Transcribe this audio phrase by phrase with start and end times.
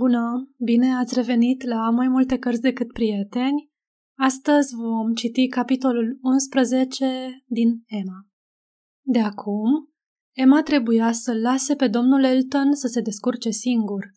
[0.00, 0.50] Bună!
[0.56, 3.70] Bine ați revenit la Mai multe cărți decât prieteni.
[4.18, 8.26] Astăzi vom citi capitolul 11 din Emma.
[9.06, 9.68] De acum,
[10.36, 14.12] Emma trebuia să-l lase pe domnul Elton să se descurce singur.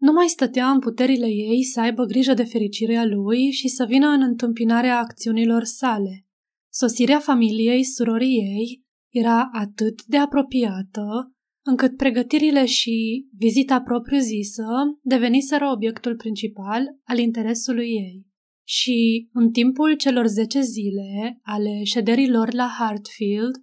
[0.00, 4.08] Nu mai stătea în puterile ei să aibă grijă de fericirea lui și să vină
[4.08, 6.26] în întâmpinarea acțiunilor sale.
[6.72, 11.32] Sosirea familiei surorii ei era atât de apropiată
[11.68, 14.66] încât pregătirile și vizita propriu-zisă
[15.02, 18.26] deveniseră obiectul principal al interesului ei.
[18.66, 23.54] Și în timpul celor zece zile ale șederilor la Hartfield,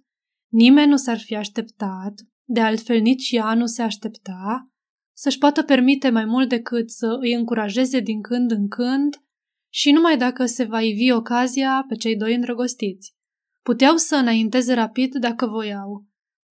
[0.52, 2.14] nimeni nu s-ar fi așteptat,
[2.44, 4.70] de altfel nici ea nu se aștepta,
[5.16, 9.14] să-și poată permite mai mult decât să îi încurajeze din când în când
[9.72, 13.14] și numai dacă se va ivi ocazia pe cei doi îndrăgostiți.
[13.62, 16.06] Puteau să înainteze rapid dacă voiau,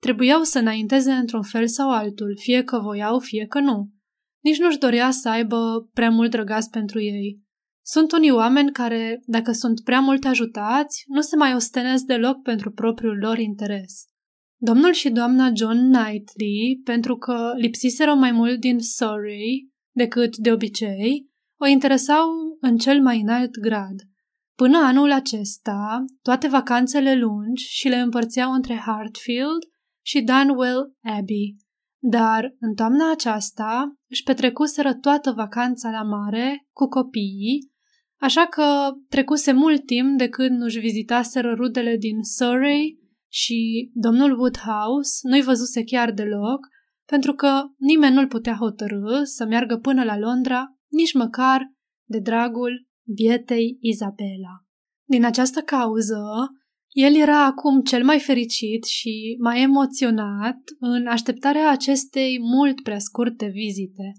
[0.04, 3.90] Trebuiau să înainteze într-un fel sau altul, fie că voiau, fie că nu.
[4.42, 7.40] Nici nu-și dorea să aibă prea mult drăgați pentru ei.
[7.84, 12.70] Sunt unii oameni care, dacă sunt prea mult ajutați, nu se mai ostenesc deloc pentru
[12.70, 14.04] propriul lor interes.
[14.60, 21.30] Domnul și doamna John Knightley, pentru că lipsiseră mai mult din Surrey decât de obicei,
[21.60, 22.28] o interesau
[22.60, 23.96] în cel mai înalt grad.
[24.56, 29.72] Până anul acesta, toate vacanțele lungi și le împărțeau între Hartfield
[30.06, 31.56] și Dunwell Abbey,
[32.02, 37.72] dar în toamna aceasta își petrecuseră toată vacanța la mare cu copiii,
[38.20, 45.28] așa că trecuse mult timp de când nu-și vizitaseră rudele din Surrey și domnul Woodhouse
[45.28, 46.66] nu-i văzuse chiar deloc,
[47.04, 51.72] pentru că nimeni nu-l putea hotărâ să meargă până la Londra, nici măcar
[52.08, 54.64] de dragul bietei Izabela.
[55.04, 56.22] Din această cauză,
[56.94, 63.46] el era acum cel mai fericit și mai emoționat în așteptarea acestei mult prea scurte
[63.46, 64.12] vizite.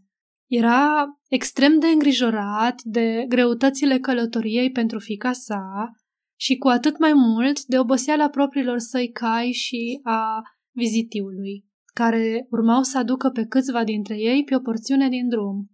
[0.48, 5.92] Era extrem de îngrijorat de greutățile călătoriei pentru fica sa
[6.40, 12.84] și cu atât mai mult de oboseala propriilor săi cai și a vizitiului, care urmau
[12.84, 15.70] să aducă pe câțiva dintre ei pe o porțiune din drum.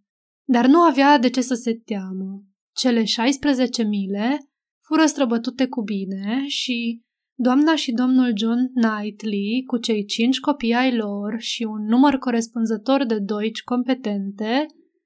[0.48, 2.44] Dar nu avea de ce să se teamă.
[2.76, 4.51] Cele 16 mile
[4.92, 7.02] fură străbătute cu bine și
[7.38, 13.06] doamna și domnul John Knightley, cu cei cinci copii ai lor și un număr corespunzător
[13.06, 14.66] de doici competente,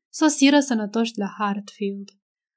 [0.10, 2.10] sosiră sănătoși la Hartfield.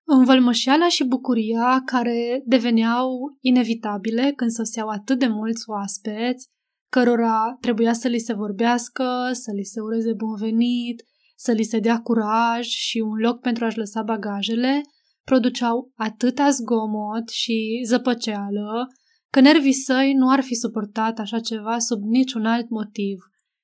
[0.07, 6.47] Învălmășeala și bucuria care deveneau inevitabile când soseau atât de mulți oaspeți,
[6.91, 11.03] cărora trebuia să li se vorbească, să li se ureze bun venit,
[11.37, 14.83] să li se dea curaj și un loc pentru a-și lăsa bagajele,
[15.29, 18.87] produceau atâta zgomot și zăpăceală
[19.31, 23.19] că nervii săi nu ar fi suportat așa ceva sub niciun alt motiv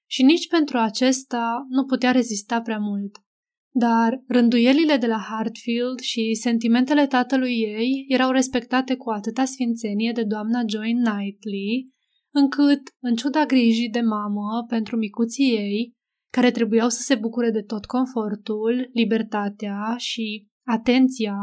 [0.06, 3.18] și nici pentru acesta nu putea rezista prea mult.
[3.76, 10.22] Dar rânduielile de la Hartfield și sentimentele tatălui ei erau respectate cu atâta sfințenie de
[10.22, 11.92] doamna Joan Knightley,
[12.32, 15.92] încât, în ciuda grijii de mamă pentru micuții ei,
[16.32, 21.36] care trebuiau să se bucure de tot confortul, libertatea și atenția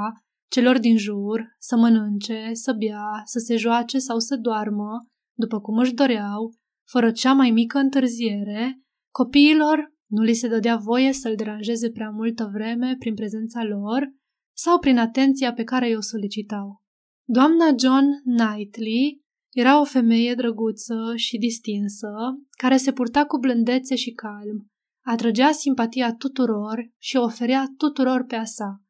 [0.51, 5.05] celor din jur să mănânce, să bea, să se joace sau să doarmă,
[5.37, 6.53] după cum își doreau,
[6.89, 8.81] fără cea mai mică întârziere,
[9.13, 14.13] copiilor nu li se dădea voie să-l deranjeze prea multă vreme prin prezența lor
[14.57, 16.81] sau prin atenția pe care i-o solicitau.
[17.27, 19.21] Doamna John Knightley
[19.51, 22.11] era o femeie drăguță și distinsă,
[22.49, 24.67] care se purta cu blândețe și calm,
[25.05, 28.81] atrăgea simpatia tuturor și o oferea tuturor pe a sa.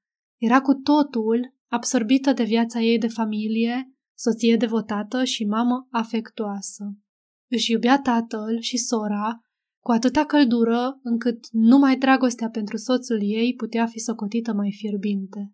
[0.41, 6.83] Era cu totul absorbită de viața ei de familie, soție devotată și mamă afectuoasă.
[7.49, 9.39] Își iubea tatăl și sora
[9.83, 15.53] cu atâta căldură încât numai dragostea pentru soțul ei putea fi socotită mai fierbinte.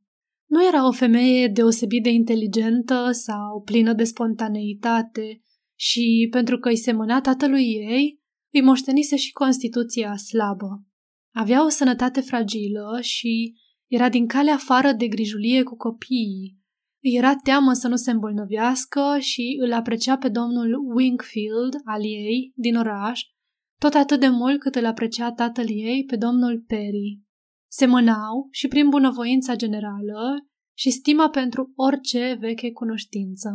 [0.50, 5.42] Nu era o femeie deosebit de inteligentă sau plină de spontaneitate
[5.76, 8.22] și, pentru că îi semăna tatălui ei,
[8.54, 10.86] îi moștenise și constituția slabă.
[11.34, 13.54] Avea o sănătate fragilă și
[13.88, 16.58] era din calea afară de grijulie cu copiii.
[17.04, 22.52] Îi era teamă să nu se îmbolnăvească și îl aprecia pe domnul Wingfield al ei,
[22.56, 23.22] din oraș,
[23.80, 27.22] tot atât de mult cât îl aprecia tatăl ei pe domnul Perry.
[27.72, 30.48] Semănau și prin bunăvoința generală
[30.78, 33.50] și stima pentru orice veche cunoștință.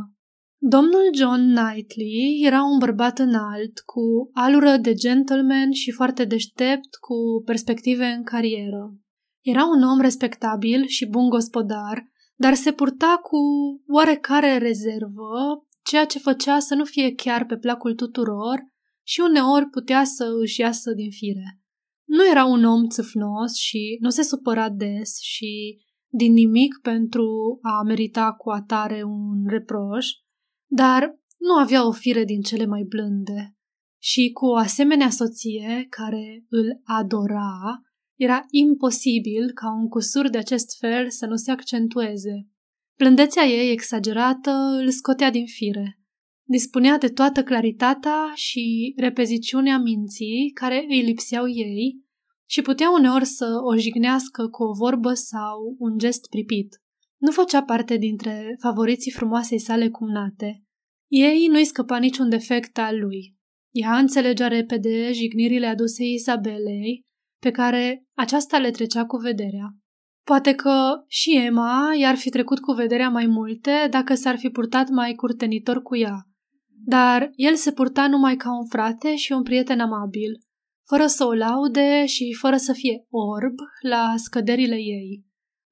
[0.65, 7.43] Domnul John Knightley era un bărbat înalt, cu alură de gentleman și foarte deștept, cu
[7.45, 8.97] perspective în carieră.
[9.43, 13.39] Era un om respectabil și bun gospodar, dar se purta cu
[13.89, 18.71] oarecare rezervă, ceea ce făcea să nu fie chiar pe placul tuturor
[19.03, 21.61] și uneori putea să își iasă din fire.
[22.05, 25.79] nu era un om țâfnos și nu se supăra des și
[26.09, 30.07] din nimic pentru a merita cu atare un reproș,
[30.67, 33.57] dar nu avea o fire din cele mai blânde.
[33.99, 37.83] Și cu o asemenea soție care îl adora,
[38.23, 42.49] era imposibil ca un cusur de acest fel să nu se accentueze.
[42.99, 46.01] Blândețea ei exagerată îl scotea din fire.
[46.45, 52.01] Dispunea de toată claritatea și repeziciunea minții care îi lipseau ei
[52.49, 56.81] și putea uneori să o jignească cu o vorbă sau un gest pripit.
[57.19, 60.65] Nu făcea parte dintre favoriții frumoasei sale cumnate.
[61.11, 63.37] Ei nu-i scăpa niciun defect al lui.
[63.71, 67.05] Ea înțelegea repede jignirile aduse Isabelei,
[67.43, 69.77] pe care aceasta le trecea cu vederea.
[70.25, 74.89] Poate că și Emma i-ar fi trecut cu vederea mai multe dacă s-ar fi purtat
[74.89, 76.17] mai curtenitor cu ea.
[76.85, 80.39] Dar el se purta numai ca un frate și un prieten amabil,
[80.89, 85.25] fără să o laude și fără să fie orb la scăderile ei.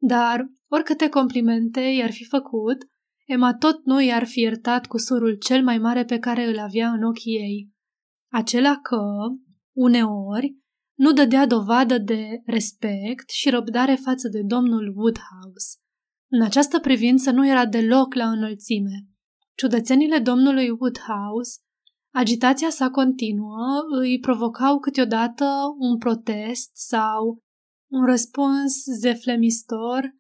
[0.03, 2.79] Dar, oricâte complimente i-ar fi făcut,
[3.27, 6.91] Emma tot nu i-ar fi iertat cu surul cel mai mare pe care îl avea
[6.91, 7.71] în ochii ei.
[8.31, 9.01] Acela că,
[9.77, 10.60] uneori,
[11.00, 15.79] nu dădea dovadă de respect și răbdare față de domnul Woodhouse.
[16.31, 19.06] În această privință nu era deloc la înălțime.
[19.56, 21.58] Ciudățenile domnului Woodhouse,
[22.14, 23.67] agitația sa continuă,
[24.00, 25.44] îi provocau câteodată
[25.79, 27.43] un protest sau
[27.91, 30.17] un răspuns zeflemistor,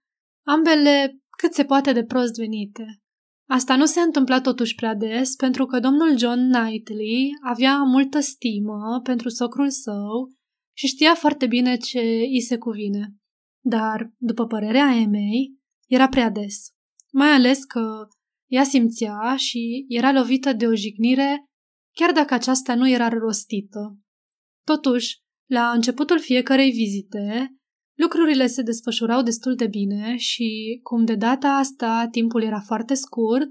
[0.46, 3.02] ambele cât se poate de prost venite.
[3.48, 9.00] Asta nu se întâmpla totuși prea des, pentru că domnul John Knightley avea multă stimă
[9.02, 10.38] pentru socrul său
[10.76, 13.14] și știa foarte bine ce îi se cuvine.
[13.64, 16.70] Dar, după părerea Emei, era prea des.
[17.12, 18.08] Mai ales că
[18.50, 21.44] ea simțea și era lovită de o jignire,
[21.92, 23.98] chiar dacă aceasta nu era rostită.
[24.64, 27.54] Totuși, la începutul fiecarei vizite,
[27.94, 33.48] lucrurile se desfășurau destul de bine și, cum de data asta timpul era foarte scurt,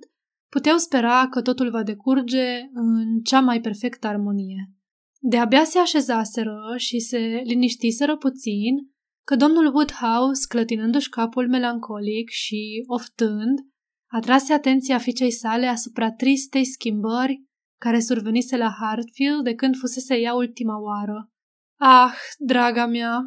[0.52, 4.72] puteau spera că totul va decurge în cea mai perfectă armonie.
[5.22, 8.76] De-abia se așezaseră și se liniștiseră puțin
[9.26, 13.60] că domnul Woodhouse, clătinându-și capul melancolic și oftând,
[14.12, 17.44] atrase atenția fiicei sale asupra tristei schimbări
[17.80, 21.32] care survenise la Hartfield de când fusese ea ultima oară.
[21.80, 23.20] Ah, draga mea,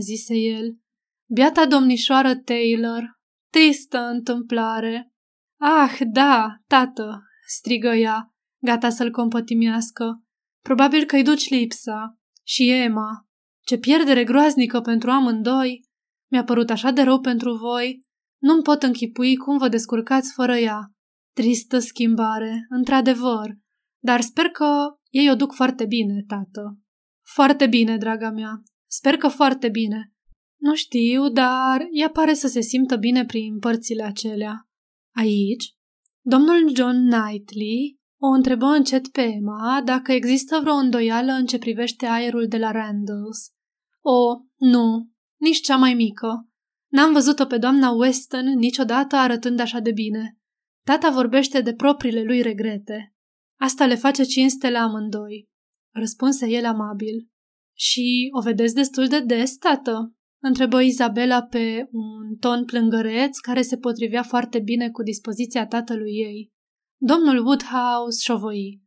[0.00, 0.78] zise el,
[1.32, 3.20] biata domnișoară Taylor,
[3.52, 5.12] tristă întâmplare.
[5.60, 10.22] Ah, da, tată, strigă ea, gata să-l compătimească.
[10.68, 12.18] Probabil că îi duci lipsa.
[12.46, 13.26] Și Emma.
[13.64, 15.88] Ce pierdere groaznică pentru amândoi.
[16.30, 18.00] Mi-a părut așa de rău pentru voi.
[18.42, 20.92] Nu-mi pot închipui cum vă descurcați fără ea.
[21.34, 23.56] Tristă schimbare, într-adevăr.
[24.02, 26.78] Dar sper că ei o duc foarte bine, tată.
[27.26, 28.62] Foarte bine, draga mea.
[28.90, 30.12] Sper că foarte bine.
[30.60, 34.68] Nu știu, dar ea pare să se simtă bine prin părțile acelea.
[35.16, 35.74] Aici,
[36.20, 42.06] domnul John Knightley o întrebă încet pe Emma dacă există vreo îndoială în ce privește
[42.06, 43.52] aerul de la Randalls.
[44.00, 46.48] O, nu, nici cea mai mică.
[46.90, 50.38] N-am văzut-o pe doamna Weston niciodată arătând așa de bine.
[50.84, 53.14] Tata vorbește de propriile lui regrete.
[53.60, 55.48] Asta le face cinste la amândoi,
[55.94, 57.28] răspunse el amabil.
[57.76, 60.12] Și o vedeți destul de des, tată?
[60.40, 66.52] întrebă Izabela pe un ton plângăreț care se potrivea foarte bine cu dispoziția tatălui ei.
[67.00, 68.82] Domnul Woodhouse șovoi.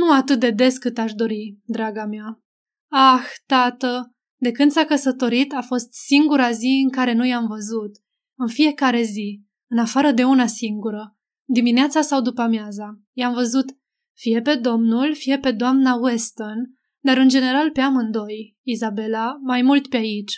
[0.00, 2.42] Nu atât de des cât aș dori, draga mea.
[2.90, 7.90] Ah, tată, de când s-a căsătorit a fost singura zi în care nu i-am văzut.
[8.38, 13.00] În fiecare zi, în afară de una singură, dimineața sau după amiaza.
[13.12, 13.78] I-am văzut
[14.14, 19.88] fie pe domnul, fie pe doamna Weston, dar în general pe amândoi, Izabela, mai mult
[19.88, 20.32] pe aici.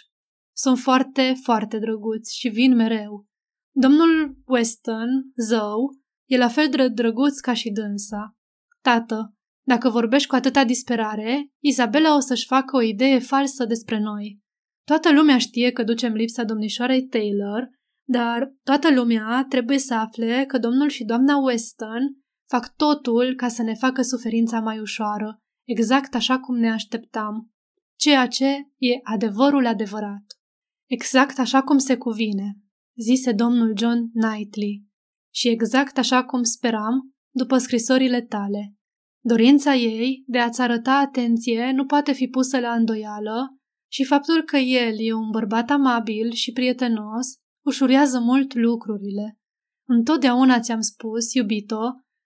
[0.57, 3.27] Sunt foarte, foarte drăguți și vin mereu.
[3.71, 6.00] Domnul Weston, zău,
[6.31, 8.37] E la fel de drăguț ca și dânsa.
[8.81, 9.35] Tată,
[9.67, 14.41] dacă vorbești cu atâta disperare, Isabela o să-și facă o idee falsă despre noi.
[14.85, 17.71] Toată lumea știe că ducem lipsa domnișoarei Taylor,
[18.09, 22.17] dar toată lumea trebuie să afle că domnul și doamna Weston
[22.49, 27.51] fac totul ca să ne facă suferința mai ușoară, exact așa cum ne așteptam.
[27.99, 28.47] Ceea ce
[28.77, 30.25] e adevărul adevărat.
[30.87, 32.57] Exact așa cum se cuvine,
[32.97, 34.90] zise domnul John Knightley
[35.35, 38.75] și exact așa cum speram după scrisorile tale.
[39.25, 43.59] Dorința ei de a-ți arăta atenție nu poate fi pusă la îndoială
[43.93, 47.27] și faptul că el e un bărbat amabil și prietenos
[47.67, 49.39] ușurează mult lucrurile.
[49.89, 51.81] Întotdeauna ți-am spus, iubito,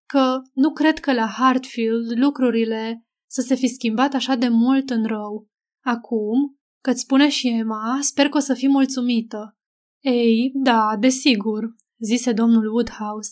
[0.09, 5.05] că nu cred că la Hartfield lucrurile să se fi schimbat așa de mult în
[5.05, 5.49] rău.
[5.85, 9.57] Acum, Că-ți spune și Emma, sper că o să fii mulțumită.
[10.01, 13.31] Ei, da, desigur, zise domnul Woodhouse.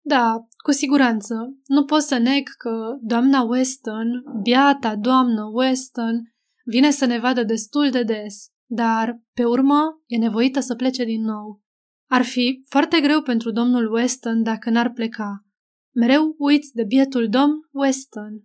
[0.00, 1.34] Da, cu siguranță.
[1.66, 6.32] Nu pot să neg că doamna Weston, biata doamnă Weston,
[6.64, 11.22] vine să ne vadă destul de des, dar, pe urmă, e nevoită să plece din
[11.22, 11.62] nou.
[12.10, 15.46] Ar fi foarte greu pentru domnul Weston dacă n-ar pleca.
[15.94, 18.44] Mereu uiți de bietul domn Weston.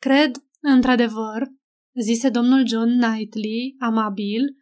[0.00, 1.52] Cred, într-adevăr,
[2.00, 4.56] zise domnul John Knightley, amabil,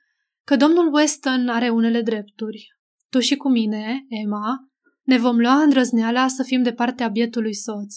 [0.45, 2.69] că domnul Weston are unele drepturi.
[3.13, 4.69] Tu și cu mine, Emma,
[5.03, 7.95] ne vom lua îndrăzneala să fim de partea bietului soț.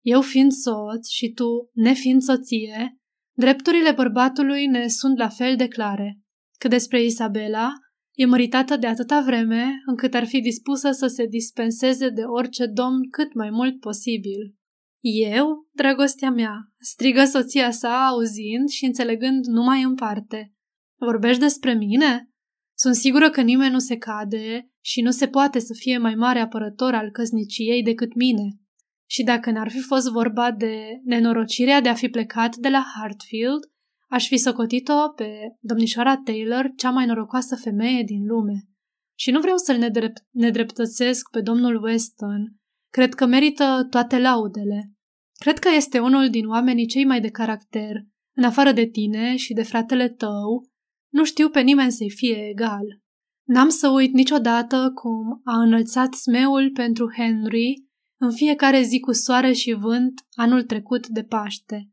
[0.00, 2.98] Eu fiind soț și tu nefiind soție,
[3.36, 6.20] drepturile bărbatului ne sunt la fel de clare.
[6.58, 7.72] Cât despre Isabela,
[8.12, 13.10] e măritată de atâta vreme încât ar fi dispusă să se dispenseze de orice domn
[13.10, 14.56] cât mai mult posibil.
[15.00, 20.52] Eu, dragostea mea, strigă soția sa auzind și înțelegând numai în parte.
[20.98, 22.31] Vorbești despre mine?
[22.82, 26.38] Sunt sigură că nimeni nu se cade și nu se poate să fie mai mare
[26.38, 28.48] apărător al căsniciei decât mine.
[29.10, 33.62] Și dacă n-ar fi fost vorba de nenorocirea de a fi plecat de la Hartfield,
[34.08, 38.68] aș fi socotit-o pe domnișoara Taylor cea mai norocoasă femeie din lume.
[39.18, 42.56] Și nu vreau să-l nedrept- nedreptățesc pe domnul Weston.
[42.92, 44.92] Cred că merită toate laudele.
[45.38, 47.96] Cred că este unul din oamenii cei mai de caracter,
[48.36, 50.71] în afară de tine și de fratele tău,
[51.12, 53.00] nu știu pe nimeni să-i fie egal.
[53.46, 57.86] N-am să uit niciodată cum a înălțat smeul pentru Henry
[58.20, 61.90] în fiecare zi cu soare și vânt anul trecut de Paște.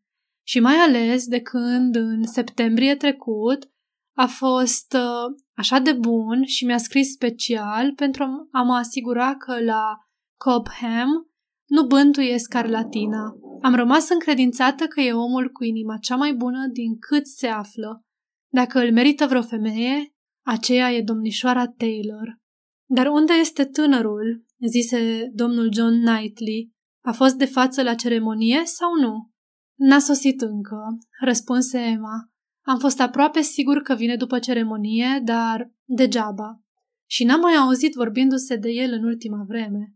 [0.48, 3.72] Și mai ales de când în septembrie trecut
[4.18, 9.64] a fost uh, așa de bun și mi-a scris special pentru a mă asigura că
[9.64, 9.98] la
[10.38, 11.32] Cobham
[11.70, 13.34] nu bântuie scarlatina.
[13.62, 18.04] Am rămas încredințată că e omul cu inima cea mai bună din cât se află
[18.50, 20.14] dacă îl merită vreo femeie,
[20.46, 22.40] aceea e domnișoara Taylor.
[22.86, 24.46] Dar unde este tânărul?
[24.68, 26.72] zise domnul John Knightley.
[27.02, 29.32] A fost de față la ceremonie sau nu?
[29.76, 32.32] N-a sosit încă, răspunse Emma.
[32.66, 36.62] Am fost aproape sigur că vine după ceremonie, dar degeaba.
[37.10, 39.94] Și n-am mai auzit vorbindu-se de el în ultima vreme.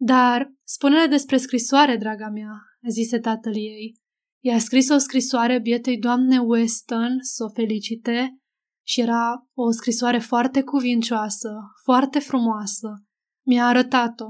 [0.00, 2.52] Dar spune-ne despre scrisoare, draga mea,
[2.88, 4.00] zise tatăl ei.
[4.46, 8.40] I-a scris o scrisoare bietei doamne Weston să o felicite
[8.86, 11.48] și era o scrisoare foarte cuvincioasă,
[11.84, 13.04] foarte frumoasă.
[13.46, 14.24] Mi-a arătat-o.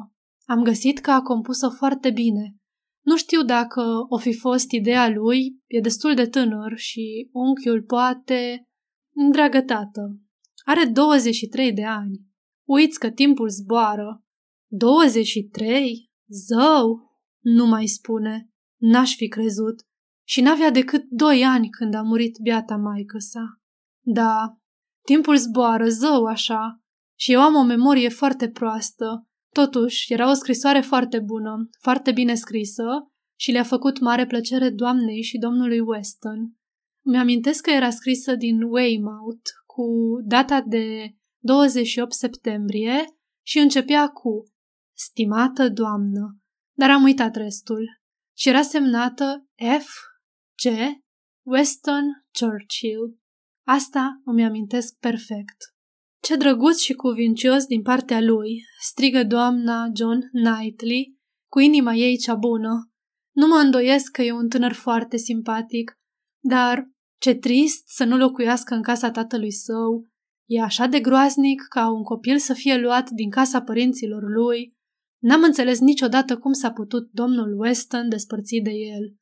[0.45, 2.57] Am găsit că a compus-o foarte bine.
[3.05, 8.69] Nu știu dacă o fi fost ideea lui, e destul de tânăr și unchiul poate...
[9.33, 10.21] Dragă tată,
[10.65, 12.21] are 23 de ani.
[12.69, 14.25] Uiți că timpul zboară.
[14.71, 16.11] 23?
[16.29, 17.19] Zău!
[17.41, 18.51] Nu mai spune.
[18.77, 19.86] N-aș fi crezut
[20.29, 23.61] și n-avea decât doi ani când a murit biata maică sa.
[24.01, 24.59] Da,
[25.05, 26.81] timpul zboară zău așa
[27.19, 29.27] și eu am o memorie foarte proastă.
[29.53, 32.85] Totuși, era o scrisoare foarte bună, foarte bine scrisă
[33.39, 36.57] și le-a făcut mare plăcere doamnei și domnului Weston.
[37.05, 39.85] Mi-amintesc că era scrisă din Weymouth cu
[40.25, 43.05] data de 28 septembrie
[43.47, 44.51] și începea cu
[44.97, 46.39] Stimată doamnă,
[46.73, 48.01] dar am uitat restul.
[48.37, 49.47] Și era semnată
[49.81, 49.89] F
[50.63, 50.69] C.
[51.47, 52.05] Weston
[52.39, 53.19] Churchill.
[53.67, 55.57] Asta îmi amintesc perfect.
[56.23, 61.19] Ce drăguț și cuvincios din partea lui, strigă doamna John Knightley,
[61.51, 62.91] cu inima ei cea bună.
[63.33, 65.99] Nu mă îndoiesc că e un tânăr foarte simpatic,
[66.45, 66.89] dar
[67.21, 70.07] ce trist să nu locuiască în casa tatălui său.
[70.49, 74.73] E așa de groaznic ca un copil să fie luat din casa părinților lui.
[75.19, 79.17] N-am înțeles niciodată cum s-a putut domnul Weston despărți de el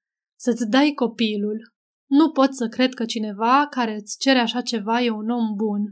[0.44, 1.72] să-ți dai copilul.
[2.10, 5.82] Nu pot să cred că cineva care îți cere așa ceva e un om bun.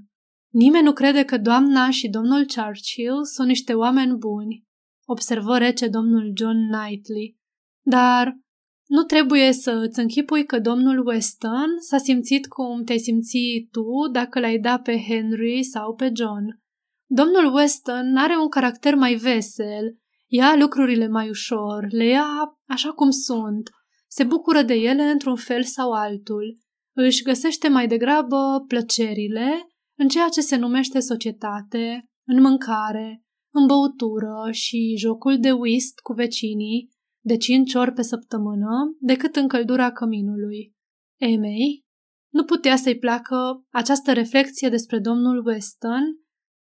[0.53, 4.65] Nimeni nu crede că doamna și domnul Churchill sunt niște oameni buni,
[5.05, 7.37] observă rece domnul John Knightley.
[7.85, 8.39] Dar
[8.87, 14.41] nu trebuie să îți închipui că domnul Weston s-a simțit cum te simți tu dacă
[14.41, 16.61] l-ai da pe Henry sau pe John.
[17.07, 22.27] Domnul Weston are un caracter mai vesel, ia lucrurile mai ușor, le ia
[22.67, 23.71] așa cum sunt–
[24.15, 26.59] se bucură de ele într-un fel sau altul.
[26.97, 29.67] Își găsește mai degrabă plăcerile
[29.99, 33.23] în ceea ce se numește societate, în mâncare,
[33.55, 36.91] în băutură și jocul de whist cu vecinii,
[37.25, 40.75] de cinci ori pe săptămână, decât în căldura căminului.
[41.21, 41.85] Emei
[42.33, 46.03] nu putea să-i placă această reflexie despre domnul Weston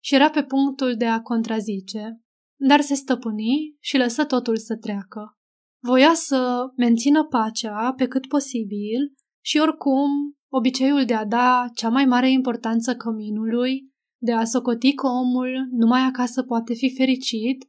[0.02, 2.20] și era pe punctul de a contrazice,
[2.60, 5.36] dar se stăpâni și lăsă totul să treacă.
[5.82, 12.04] Voia să mențină pacea pe cât posibil și oricum Obiceiul de a da cea mai
[12.04, 17.64] mare importanță căminului, de a socoti că omul numai acasă poate fi fericit,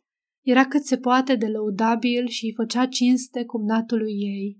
[0.46, 4.60] era cât se poate de lăudabil și îi făcea cinste cumnatului ei.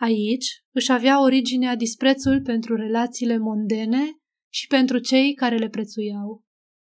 [0.00, 4.04] Aici își avea originea disprețul pentru relațiile mondene
[4.52, 6.42] și pentru cei care le prețuiau.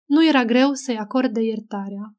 [0.10, 2.16] Nu era greu să-i acorde iertarea.